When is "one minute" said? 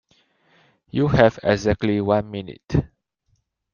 2.01-2.73